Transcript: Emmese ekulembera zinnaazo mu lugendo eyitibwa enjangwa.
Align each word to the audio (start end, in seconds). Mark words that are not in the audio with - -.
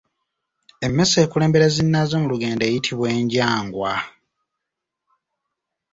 Emmese 0.85 1.17
ekulembera 1.25 1.67
zinnaazo 1.75 2.15
mu 2.21 2.27
lugendo 2.33 2.63
eyitibwa 2.65 3.07
enjangwa. 3.17 3.93